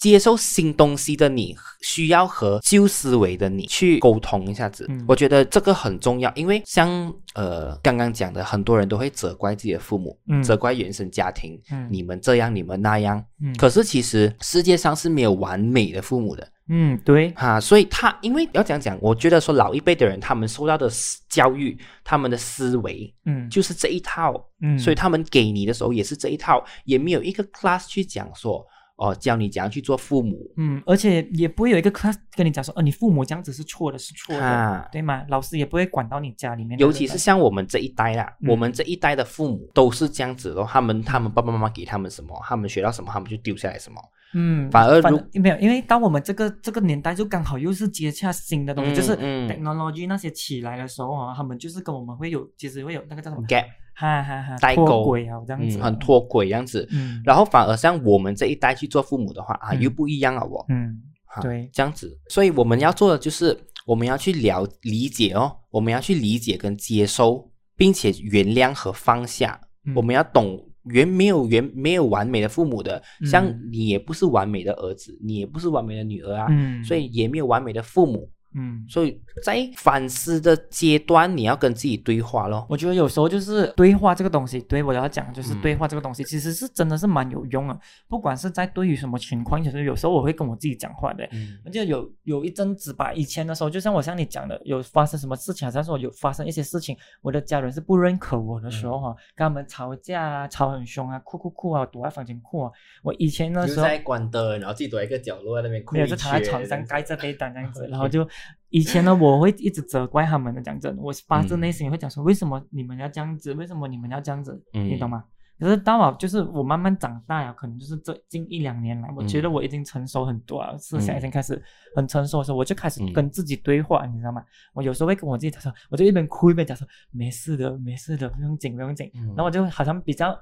[0.00, 4.84] 接受新东西的你，需要和旧思维的你去沟通一下子。
[4.88, 5.04] 嗯。
[5.06, 6.90] 我觉得这个很重要，因为像
[7.34, 10.42] 呃刚刚讲的，很多人都会责怪自己的父母，嗯。
[10.42, 11.86] 责怪原生家庭，嗯。
[11.88, 13.24] 你们这样，你们那样。
[13.40, 13.54] 嗯。
[13.56, 16.48] 可是其实世界上是没有完美的父母的。
[16.72, 20.88] 嗯，对，哈、所以他因为要讲讲，我觉得说老一辈的人，他们受到的
[21.28, 24.32] 教育，他们的思维嗯，就是这一套，
[24.62, 28.64] 嗯，所以他们给你的时候也是这一套，也没有一个 class 去讲说，
[29.00, 34.86] 哦，教你怎样去做父母嗯，而且也不会有一个 class 跟你讲说，哦，你父母这样子是错的，是错的，啊。
[34.92, 35.24] 对吗？
[35.28, 43.98] 老师也不会管到你家里面，尤其是像我们这一代啦，嗯我们这一代的父母都是这样子的，他们他们爸爸妈妈给他们什么，他们学到什么，他们就丢下来什么。
[44.32, 53.64] 嗯，反而如没有，因为当我们这个这个年代就刚好又是接洽新的东西，嗯就是嗯 technology 那些起来的时候啊，他们就是跟我们会有，其实会有那个叫什么，gap，
[54.00, 56.88] 哈哈哈，代沟脱轨啊，这样子，嗯，很，脱轨这样子。
[56.90, 60.64] 嗯，然后反而像我们这一代去做父母的话啊，嗯又不一样了哦。
[60.70, 69.60] 嗯，哈对这样子，所以我们要做的就是我们要去了理解哦，我们要去理解跟接收，并且原谅和放下。
[69.84, 78.30] 嗯我们要懂原没有原没有完美的父母的，嗯像你也不是完美的儿子，你也不是完美的女儿啊，嗯，所以也没有完美的父母。
[78.54, 78.84] 嗯。
[78.88, 82.66] 所以在反思的阶段，你要跟自己对话咯。
[82.68, 87.78] 我觉得有时候就是对话这个东西，对我要讲就是嗯对话这个东西，其实是真的是蛮有用的。
[88.08, 91.24] 不管是在对于什么情况，其实有时候我会跟我自己讲话的。
[91.32, 102.70] 嗯我记得有有一阵子吧，以前的时候，就像我像你讲的，有发生什么事情，好像说有发生一些事情，我的家人是不认可我的时候哈、跟他们吵架啊，吵很凶啊，哭哭哭啊，躲在房间哭啊。
[103.02, 108.26] 我以前的时候关灯，然后自己躲在一个角落在那边哭没有就躺在床上盖着被单这样子， 然后就
[108.68, 113.52] 以前呢，我会一直责怪他们的，讲真，我发自内心会讲说，为什么你们要这样子？
[113.54, 114.62] 为什么你们要这样子？
[114.74, 115.24] 嗯你懂吗？
[115.58, 121.60] 可是到我就是我慢慢长大呀，可能就是这近一两年来，我觉得嗯我已经成熟很多了，思想已经开始
[121.94, 124.42] 很成熟的时候，我就开始嗯跟自己对话，你知道吗？
[124.72, 129.10] 我有时候会跟我自己讲说，我就一边哭一边讲说，没事的，没事的，不用紧，不用紧。
[129.14, 130.34] 嗯然后我就好像比较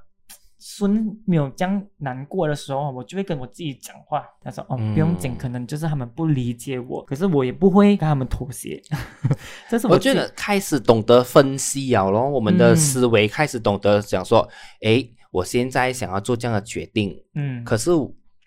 [0.60, 8.82] 顺没有这样难过的时候，我就会跟我自己讲话，他说哦不用紧，嗯可能就是他们不理解我，可是我也不会跟他们妥协，
[9.70, 12.76] 这是我觉得开始懂得分析了咯，我们的嗯。
[12.76, 14.48] 思维开始懂得讲说，
[14.82, 17.90] 诶，我现在想要做这样的决定，嗯，可是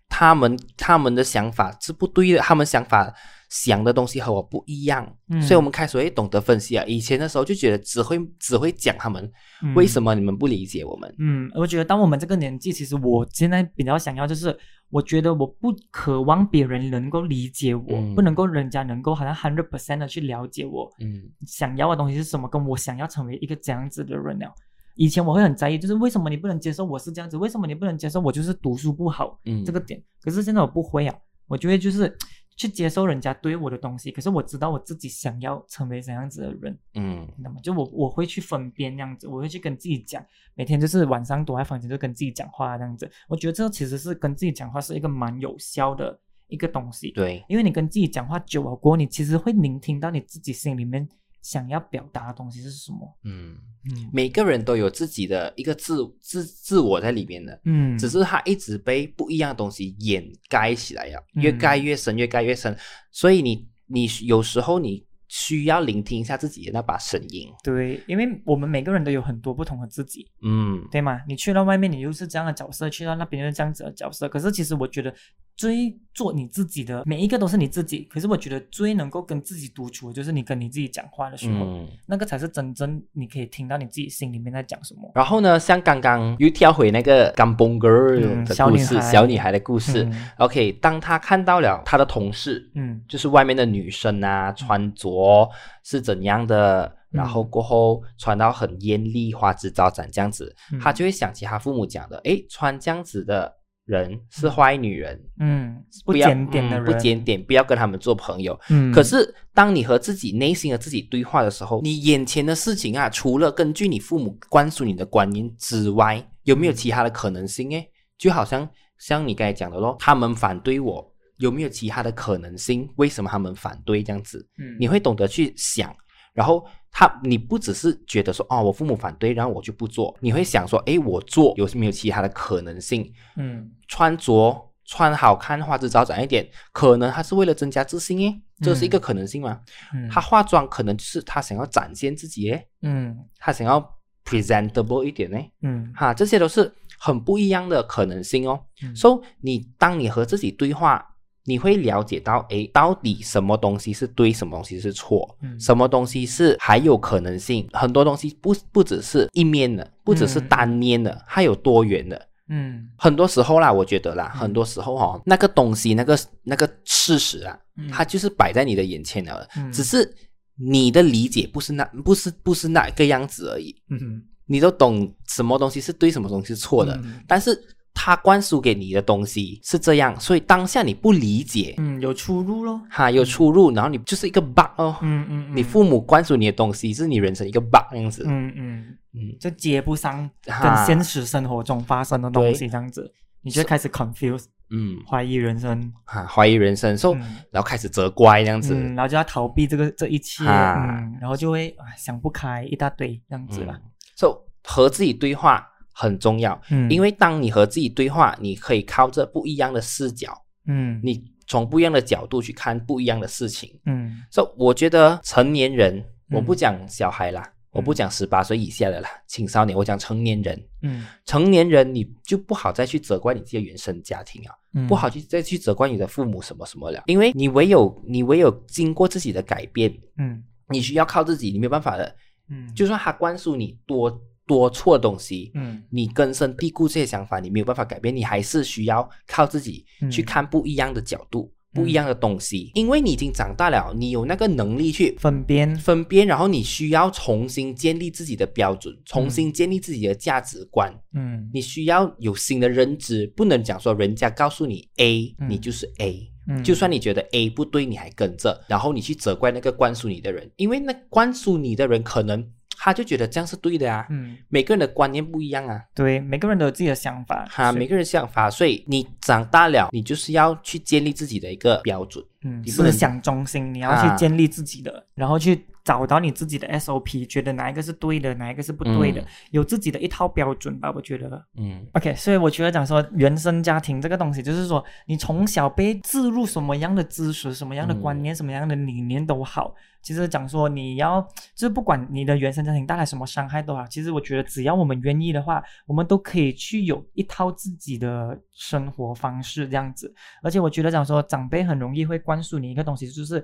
[0.09, 3.13] 他们他们的想法是不对的，他们想法
[3.51, 6.85] 想的东西和我不一样，嗯所以我们开始会懂得分析啊。
[6.85, 9.29] 以前的时候就觉得只会只会讲他们、
[9.75, 10.11] 为什么？
[10.11, 14.57] 么你们不理解我们，嗯，我觉得当我们这个年纪，其实我现在比较想要就是，
[14.89, 24.49] 我觉得我不渴望别人能够理解我，嗯不能够人家能够好像 hundred percent 的去了解我，嗯想要的东西是什么，跟我想要成为一个这样子的人了。
[24.95, 30.01] 以前我会很在意，就是为什么你不能接受我是这样子，为什么你不能接受我就是读书不好嗯，这个点。
[30.21, 31.15] 可是现在我不会啊，
[31.47, 32.15] 我就会就是
[32.61, 37.59] 去接受人家对我的东西，可是我知道我自己想要成为怎样子的人，嗯你懂吗？
[37.63, 43.11] 就我我会去分辨这样子，我会去跟自己讲，每天就是晚上躲在房间就跟自己讲话这样子。
[43.27, 47.11] 我觉得这个其实是跟自己讲话是一个蛮有效的一个东西。
[47.13, 51.09] 对，因为你跟自己讲话久了过后，你其实会聆听到你自己心里面
[51.41, 53.17] 想要表达的东西是什么。
[53.23, 57.59] 嗯，嗯每个人都有自己的一个自自自我在里面的。
[57.65, 62.77] 嗯，只是他一直被不一样的东西掩盖起来呀，嗯越盖越深，越盖越深。
[63.11, 67.49] 所以你你有时候你需要聆听一下自己的那把声音。
[67.63, 71.21] 对，因为我们每个人都有很多不同的自己，嗯对吗？
[71.27, 74.27] 你去到外面，你又是这样的角色；去到那边又是这样子的角色。
[74.27, 75.13] 可是其实我觉得，
[75.55, 77.99] 最做你自己的每一个都是你自己。
[78.11, 81.87] 可是我觉得最能够跟自己独处，就是你跟你自己讲话的时候，嗯。
[82.07, 85.11] 那个才是真正你可以听到你自己心里面在讲什么。
[85.15, 90.03] 然后呢，像刚刚又跳回那个干崩 girl 嗯的故事，小女孩小女孩的故事。
[90.03, 95.49] 嗯 OK，当她看到了她的同事，嗯就是外面的女生啊，穿着
[95.83, 103.53] 是怎样的，嗯然后过后穿到很艳丽、花枝招展这样子，嗯她就会想起她父母讲的，诶，穿这样子的
[103.99, 108.59] 人是坏女人，嗯，不检点的人，嗯不检点，不要跟他们做朋友。
[108.69, 117.69] 嗯，可是，当你和自己内心的自己对话的时候，你眼前的事情啊，除了根据你父母灌输你的观念之外，有没有其他的可能性？
[117.71, 122.89] 诶，就好像像你刚才讲的咯，他们反对我，有没有其他的可能性？
[122.95, 124.47] 为什么他们反对这样子？
[124.57, 125.93] 嗯你会懂得去想，
[126.33, 133.11] 然后他你不只是觉得说哦，我父母反对，然后我就不做，你会想说，哎，我做有没有其他的可能性？
[133.35, 133.71] 嗯。
[133.87, 139.59] 穿着穿好看、花枝招展一点，可能他是为了增加自信耶，这是一个可能性嘛？
[139.93, 143.17] 嗯，他化妆可能就是他想要展现自己耶，嗯。
[143.37, 145.91] 他想要 presentable 一点呢，嗯。
[145.93, 148.59] 哈，这些都是很不一样的可能性哦。
[148.83, 148.95] 嗯。
[148.95, 151.05] 所以你当你和自己对话，
[151.45, 155.59] 你会了解到，诶，到底什么东西是对，什么东西是错，嗯。
[155.59, 160.47] 什么东西是还有可能性，很多东西不不只是一面的，不只是嗯。
[160.47, 162.27] 单面的，还有多元的。
[162.49, 162.87] 嗯。
[162.97, 164.39] 很多时候啦，我觉得啦，嗯。
[164.39, 167.89] 很多时候哦，那个东西，那个那个事实啊，嗯。
[167.89, 169.71] 它就是摆在你的眼前了，嗯。
[169.71, 170.15] 只是
[170.55, 173.75] 你的理解不是那不是不是那个样子而已。
[173.89, 177.21] 嗯你都懂什么东西是对，什么东西是错的，嗯。
[177.25, 177.57] 但是
[177.93, 182.81] 他灌输给你的东西是这样，所以当下你不理解，嗯，有出入咯。
[182.89, 184.97] 哈，有出入，然后你就是一个 bug 哦。
[185.01, 185.55] 嗯嗯，嗯。
[185.55, 200.75] 你父母灌输你的东西是你人生一个 bug 这样子，嗯嗯，嗯，就接不上跟哈现实生活中发生的东西这样子，你就开始 confuse，嗯，怀疑人生，哈，怀疑人生，所以、嗯然后开始责怪这样子，嗯，然后就要逃避这个这一切，哈。
[200.87, 203.79] 嗯，然后就会啊想不开一大堆这样子了，
[204.15, 210.33] 所以和自己对话很重要，嗯，因为为当你和自己对话，你可以靠着不一样的视角，
[210.67, 210.99] 嗯。
[211.03, 213.79] 你从不一样的角度去看不一样的事情。
[213.85, 214.21] 嗯。
[214.29, 215.97] 所以我觉得成年人，
[216.29, 216.35] 嗯。
[216.37, 220.63] 我不讲小孩啦，我不讲十八岁以下的啦，青少年，我讲成年人。
[220.83, 221.05] 嗯。
[221.25, 230.43] 成年人你就不好再去责怪你自己的原生家庭啊，嗯，不好去再去责怪你的父母什么什么了，因为你唯有你唯有经过自己的改变，嗯。
[230.69, 232.15] 你需要靠自己，你没有办法的。
[232.49, 234.09] 嗯，就算他灌输你多
[234.51, 235.81] 多错东西，嗯。
[235.89, 240.11] 你根深蒂固这些想法，你没有办法改变，你还是需要靠自己嗯。
[240.11, 251.49] 去看不一样的角度、不一样的东西，因为你已经长大了，你有那个能力去分辨，分辨，然后你需要重新建立自己的标准，重新建立自己的价值观，嗯。
[251.53, 255.49] 你需要有新的认知，不能讲说人家告诉你 A，、嗯。
[255.49, 256.27] 你就是 A。
[256.47, 262.43] 嗯，就算你觉得 A 不对，你还跟着，然后你去责怪那个灌输你的人，因为那灌输你的人可能
[262.83, 264.07] 他就觉得这样是对的啊。
[264.09, 272.25] 嗯，每个人的观念不一样啊，对，每个人都有自己的想法，哈，每个人想法，所以你长大了，你就是要去建立自己的一个标准。
[272.43, 274.09] 嗯，思想中心，你要啊。
[274.09, 279.25] 去建立自己的，然后去找到你自己的 SOP，觉得哪一个是对的，哪一个是不对的，嗯。
[279.51, 281.45] 有自己的一套标准吧，我觉得。
[281.57, 281.85] 嗯。
[281.93, 291.21] OK，所以我觉得讲说原生家庭这个东西，就是说你从小被植入什么样的知识、什么样的观念、什么样的理念都好，其实讲说你要
[291.55, 300.13] 就是不管你的原生家庭带来什么伤害都好，其实我觉得只要我们愿意的话，我们都可以去有一套自己的生活方式这样子。
[300.43, 303.43] 而且我觉得讲说长辈很容易会灌输你一个东西，就是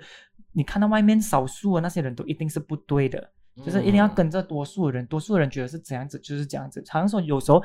[0.54, 3.32] 你看到外面少数的那些人都一定是不对的。
[3.66, 6.80] 就是一定要跟着多数的人，多数的人觉得是怎样子，就是这样子。
[6.90, 7.60] 好像说有时候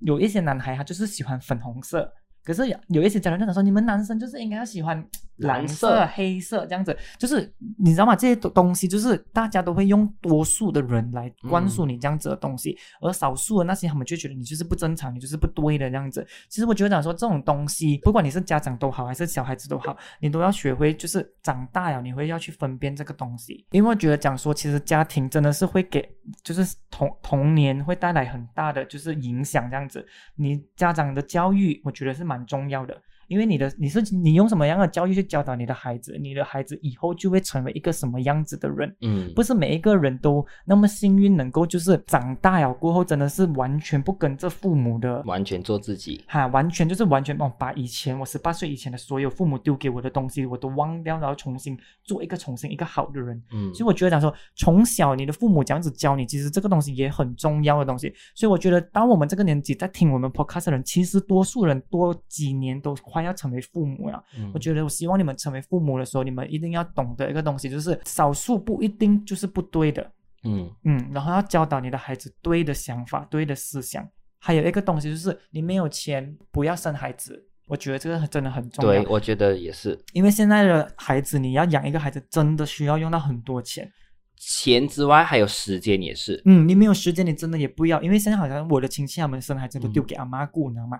[0.00, 2.12] 有一些男孩他就是喜欢粉红色，
[2.44, 5.02] 可是有一些家长就想说，你们男生就是应该要喜欢
[5.40, 8.14] 蓝色、黑色这样子，就是你知道吗？
[8.14, 16.26] 这些东东西就是大家都会用多数的人来灌输你这样子的东西，而少数的那些他们就觉得你就是不正常，你就是不对的这样子。
[16.48, 26.06] 其实我觉得讲说这种东西，不管你是家长都好，还是小孩子都好，你都要学会，就是长大了你会要去分辨这个东西，因为我觉得讲说，其实家庭真的是会给，
[26.42, 30.06] 就是童童年会带来很大的就是影响这样子。
[30.36, 32.96] 你家长的教育，我觉得是蛮重要的。
[33.30, 38.92] 因为你的你是你用什么样的教育去教导你的孩子，你的孩子以后就会成为一个什么样子的人。
[39.02, 46.24] 嗯，不是每一个人都那么幸运，能够就是长大了过后，真的是完全不跟着父母的完全做自己。
[46.26, 53.40] 哈，完全就是完全哦，把以前我十八岁以前的所有父母丢给我的东西，我都忘掉，然后重新做一个重新一个好的人。
[53.52, 58.12] 嗯所以我觉得讲说，从小你的父母这样子教你，其实这个东西也很重要的东西。
[58.34, 64.22] 所以我觉得，当我们这个年纪在听我们 podcast 的人，其实多数人多几年都快要成为父母呀。
[64.36, 70.10] 嗯我觉得，我希望你们成为父母的时候，你们一定要懂得一个东西，就是少数不一定就是不对的。
[70.44, 74.08] 嗯嗯，然后要教导你的孩子对的想法、对的思想。
[74.38, 77.46] 还有一个东西就是，你没有钱不要生孩子。
[77.66, 79.96] 我觉得这个真的很重要对，，我觉得也是。
[80.12, 83.88] 因为现在的孩子，你要养一个孩子，真的需要用到很多钱。
[84.36, 86.40] 钱之外还有时间也是。
[86.46, 90.98] 嗯，你没有时间，你真的也不要，因为现在好像我的亲戚他们生孩子都嗯丢给阿妈顾，你知道吗？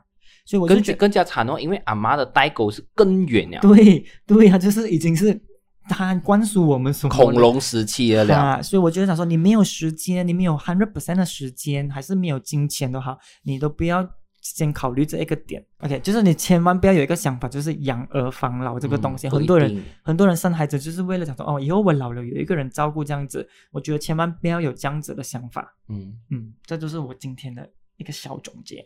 [0.50, 5.40] 所以我就觉得，更更加惨哦，因为阿妈的代沟是更远了，对 对，他就是已经是
[5.88, 8.34] 他灌输我们什么恐龙时期的了。
[8.34, 14.04] 啊，所以我就想说，你没有时间，你没有 hundred percent 的时间，还是没有金钱都好，你都不要
[14.40, 15.64] 先考虑这一个点。
[15.82, 19.28] OK，就是你千万不要有一个想法，就是养儿防老这个东西。
[19.28, 23.48] 嗯很多人很多人生孩子就是为了想说，哦，以后我老了有一个人照顾这样子。
[23.70, 25.72] 我觉得千万不要有这样子的想法。
[25.88, 28.84] 嗯嗯，这就是我今天的一个小总结。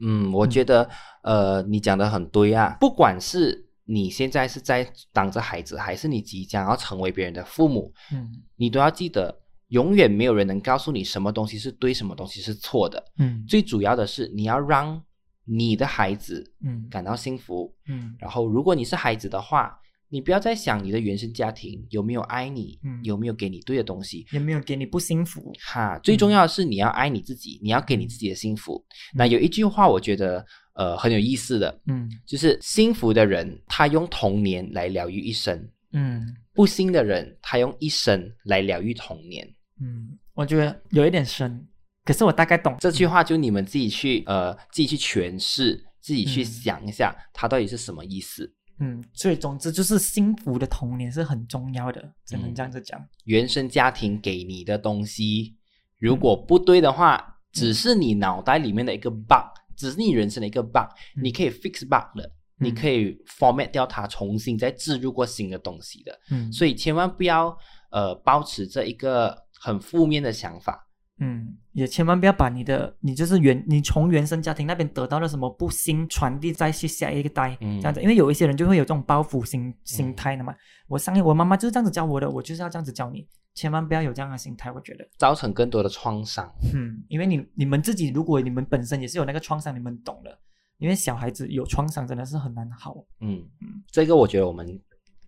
[0.00, 0.88] 嗯，我觉得
[1.22, 2.76] 呃，你讲的很对啊。
[2.80, 9.34] 不管是你现在是在当着孩子，还是你即将要成为别人的父母，嗯你都要记得，
[9.68, 13.02] 永远没有人能告诉你什么东西是对，什么东西是错的。
[13.18, 15.02] 嗯最主要的是，你要让
[15.44, 17.72] 你的孩子嗯感到幸福。
[17.88, 19.78] 嗯然后，如果你是孩子的话，
[20.16, 24.24] 你不要再想你的原生家庭有没有爱你，嗯有没有给你对的东西。
[24.32, 25.52] 有没有给你不幸福？
[25.60, 28.82] 哈，最重要的是你要爱你自己，你要给你自己的幸福。
[29.12, 30.42] 那有一句话，我觉得
[30.72, 39.46] 呃很有意思的，嗯就是幸福的人他用童年来疗愈一生，嗯不幸的人他用一生来疗愈童年。
[39.82, 41.68] 嗯，我觉得有一点深，
[42.06, 48.50] 可是我大概懂这句话就你们自己去呃自己去诠释，自己去嗯想一下，它到底是什么意思。
[48.78, 53.02] 嗯，所以总之就是幸福的童年是很重要的，只能这样子讲。
[53.24, 55.56] 原生家庭给你的东西，
[55.98, 62.24] 如果不对的话，只是你脑袋里面的一个 bug，只是你人生的一个 bug，、嗯你可以 fix bug 的，
[62.58, 66.18] 嗯你可以 format 掉它，重新再置入过新的东西的。
[66.30, 67.56] 嗯，所以千万不要
[67.90, 70.85] 呃保持着一个很负面的想法。
[71.18, 80.54] 嗯，也千万不要把你的你就是原你从原生家庭那边得到了什么不幸传递再去下一个代，嗯这样子，因为有一些人就会有这种包袱心心态的嘛。
[80.88, 85.08] 我上我妈妈就是这样子教我的，我就是要这样子教你，千万不要有这样的心态，我觉得。
[85.16, 86.52] 造成更多的创伤。
[86.74, 90.38] 嗯，因为你你们自己，如果你们本身也是有那个创伤，你们懂的。
[90.78, 92.94] 因为小孩子有创伤真的是很难好。
[93.20, 94.78] 嗯嗯，这个我觉得我们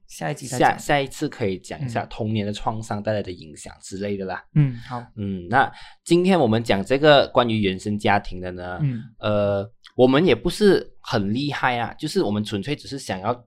[0.09, 0.71] 下一集再讲。
[0.73, 4.43] 下下一次可以讲一下嗯童年的创伤带来的影响之类的啦。
[4.55, 5.01] 嗯，好。
[5.17, 5.71] 嗯，那
[6.03, 13.45] 今天我们讲这个关于原生家庭的呢，嗯呃，我们也不是很厉害啊，就是我们纯粹只是想要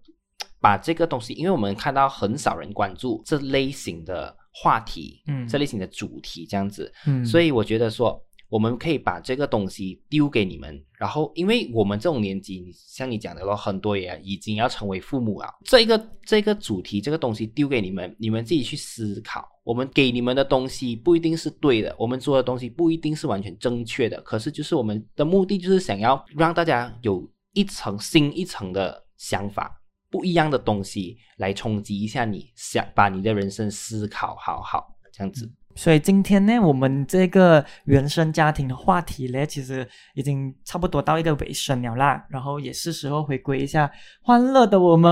[0.61, 19.47] 把这个东西，因为我们看到很少人关注这类型的话题，嗯这类型的主题这样子，嗯，所以我觉得说，我们可以把这个东西丢给你们，然后因为我们这种年纪，像你讲的咯，很多也已经要成为父母了，这个这个主题这个东西丢给你们，你们自己去思考。
[19.63, 29.81] 我们给你们的东西不一定是对的，我们做的东西不一定是完全正确的，可是就是我们的目的就是想要让大家有一层新一层的想法。
[30.09, 35.49] 不一样的东西来冲击一下你，想把你的人生思考好好，这样子。
[35.75, 42.25] 所以今天呢，我们这个原生家庭的话题呢，其实已经差不多到一个尾声了啦。
[42.29, 43.89] 然后也是时候回归一下
[44.21, 45.11] 欢乐的我们，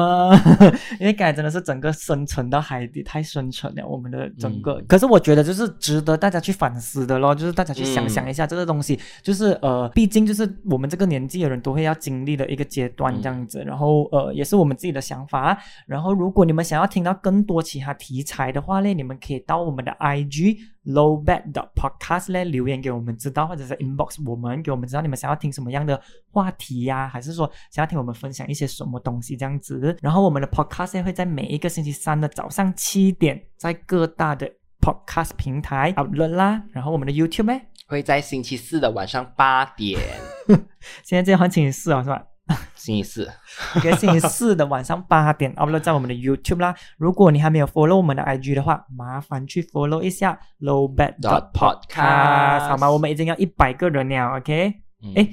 [1.00, 3.88] 因为刚才真的是整个深沉到海底，太深沉了。
[3.88, 13.64] 我们的整个，嗯可是我觉得就是值得大家去反思的咯，就是大家去想嗯想一下这个东西，就是呃，毕竟就是我们这个年纪的人都会要经历的一个阶段这样子。
[13.66, 15.58] 然后呃，也是我们自己的想法。
[15.86, 20.49] 然后如果你们想要听到更多其他题材的话呢，你们可以到我们的 IG。
[20.86, 26.00] Low bat dot podcast 嘞留言给我们知道，或者是 inbox 我们给我们知道你们想要听什么样的
[26.32, 29.98] 话题呀、还是说想要听我们分享一些什么东西这样子。
[30.02, 34.50] 然后我们的 podcast 会在每一个星期三的早上七点在各大的
[34.82, 36.64] podcast 平台 upload 啦。
[36.72, 40.00] 然后我们的 YouTube 呢，会在星期四的晚上八点，
[41.04, 42.24] 现在这换星期四了是吧？
[42.76, 43.30] 星期四，
[43.76, 46.74] 一个星期四的晚上八点 upload 在我们的 YouTube 啦。
[46.98, 52.90] 如果你还没有 follow 我们的 IG 的话，麻烦去 follow 一下 low bat dot podcast，podcast 好吗？
[52.90, 54.74] 我们已经要一百个人了，OK？
[55.04, 55.30] 嗯诶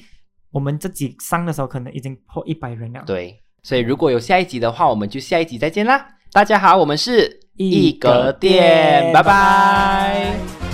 [0.53, 3.03] 我们这集上的时候可能已经破一百人了。
[3.07, 6.07] 对，所以如果有下一集的话，我们就下一集再见啦。
[6.33, 10.66] 大家好，我们是一格格店店，拜拜拜拜